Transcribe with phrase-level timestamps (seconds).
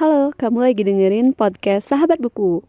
[0.00, 2.64] Halo, kamu lagi dengerin podcast Sahabat Buku.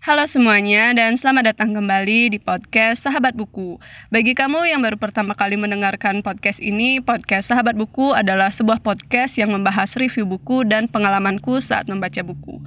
[0.00, 3.76] Halo semuanya dan selamat datang kembali di podcast Sahabat Buku.
[4.08, 9.36] Bagi kamu yang baru pertama kali mendengarkan podcast ini, podcast Sahabat Buku adalah sebuah podcast
[9.36, 12.64] yang membahas review buku dan pengalamanku saat membaca buku.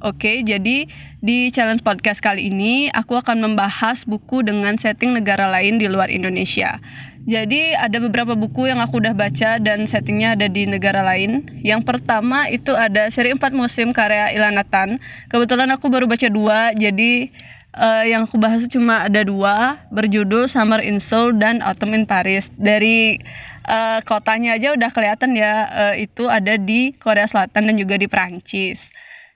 [0.00, 0.88] Oke, jadi
[1.20, 6.08] di challenge podcast kali ini aku akan membahas buku dengan setting negara lain di luar
[6.08, 6.80] Indonesia.
[7.28, 11.44] Jadi ada beberapa buku yang aku udah baca dan settingnya ada di negara lain.
[11.60, 14.96] Yang pertama itu ada seri 4 musim karya Ilanatan.
[15.28, 17.28] Kebetulan aku baru baca dua, jadi
[17.76, 22.48] uh, yang aku bahas cuma ada dua, berjudul Summer in Seoul dan Autumn in Paris.
[22.56, 23.20] Dari
[23.68, 28.08] uh, kotanya aja udah kelihatan ya, uh, itu ada di Korea Selatan dan juga di
[28.08, 28.88] Prancis.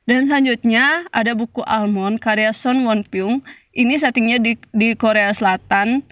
[0.05, 3.41] Dan selanjutnya ada buku Almond karya Son Won Pyung.
[3.73, 6.05] Ini settingnya di, di Korea Selatan.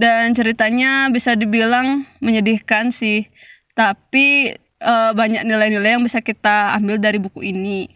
[0.00, 3.26] Dan ceritanya bisa dibilang menyedihkan sih.
[3.74, 7.90] Tapi uh, banyak nilai-nilai yang bisa kita ambil dari buku ini.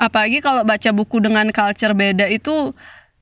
[0.00, 2.72] Apalagi kalau baca buku dengan culture beda itu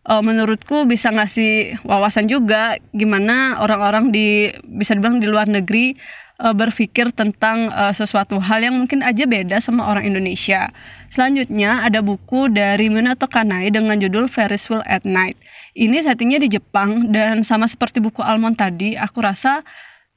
[0.06, 2.78] uh, menurutku bisa ngasih wawasan juga.
[2.94, 5.98] Gimana orang-orang di bisa dibilang di luar negeri
[6.41, 10.73] uh, berpikir tentang uh, sesuatu hal yang mungkin aja beda sama orang Indonesia.
[11.13, 15.37] Selanjutnya ada buku dari Minato Kanai dengan judul Ferris Wheel at Night
[15.77, 19.63] ini settingnya di Jepang dan sama seperti buku Almond tadi aku rasa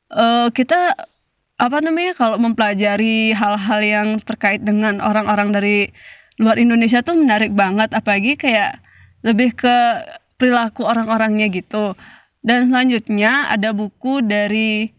[0.10, 0.98] uh, kita
[1.62, 5.78] apa namanya kalau mempelajari hal-hal yang terkait dengan orang-orang dari
[6.42, 8.82] luar Indonesia tuh menarik banget apalagi kayak
[9.22, 9.76] lebih ke
[10.42, 11.94] perilaku orang-orangnya gitu
[12.42, 14.90] dan selanjutnya ada buku dari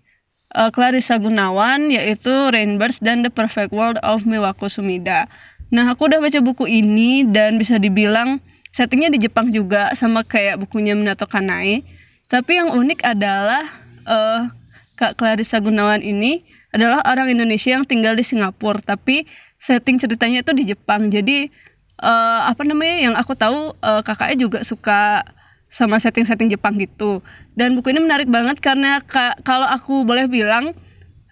[0.54, 5.26] uh, Clarissa Gunawan yaitu Rainbirds dan The Perfect World of Miwako Sumida.
[5.74, 8.38] Nah, aku udah baca buku ini dan bisa dibilang
[8.74, 11.86] settingnya di Jepang juga sama kayak bukunya Minato Kanai
[12.26, 13.62] tapi yang unik adalah
[14.02, 14.50] uh,
[14.98, 16.42] Kak Clarissa Gunawan ini
[16.74, 19.30] adalah orang Indonesia yang tinggal di Singapura tapi
[19.62, 21.46] setting ceritanya itu di Jepang jadi
[22.02, 25.22] uh, apa namanya yang aku tahu uh, kakaknya juga suka
[25.74, 27.18] sama setting-setting Jepang gitu
[27.58, 29.02] dan buku ini menarik banget karena
[29.42, 30.70] kalau aku boleh bilang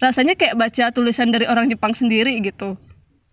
[0.02, 2.74] rasanya kayak baca tulisan dari orang Jepang sendiri gitu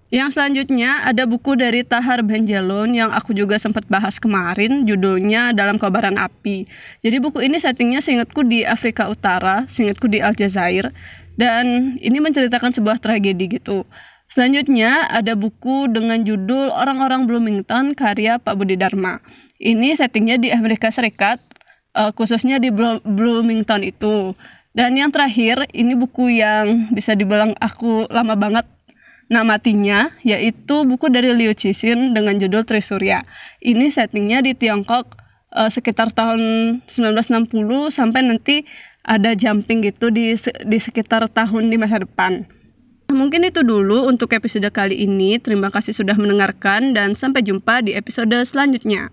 [0.10, 5.78] yang selanjutnya ada buku dari Tahar Benjelon yang aku juga sempat bahas kemarin, judulnya Dalam
[5.78, 6.66] Kobaran Api.
[7.06, 10.90] Jadi buku ini settingnya seingatku di Afrika Utara, seingatku di Aljazair,
[11.38, 13.86] dan ini menceritakan sebuah tragedi gitu.
[14.30, 19.18] Selanjutnya ada buku dengan judul Orang-orang Bloomington karya Pak Budi Dharma.
[19.58, 21.42] Ini settingnya di Amerika Serikat,
[21.98, 22.70] uh, khususnya di
[23.04, 24.38] Bloomington itu.
[24.78, 28.70] Dan yang terakhir, ini buku yang bisa dibilang aku lama banget
[29.30, 33.26] namatinya yaitu buku dari Liu Cixin dengan judul Trisurya.
[33.62, 35.18] Ini settingnya di Tiongkok
[35.54, 37.50] uh, sekitar tahun 1960
[37.94, 38.66] sampai nanti
[39.06, 42.59] ada jumping gitu di di sekitar tahun di masa depan.
[43.20, 45.36] Mungkin itu dulu untuk episode kali ini.
[45.44, 49.12] Terima kasih sudah mendengarkan dan sampai jumpa di episode selanjutnya.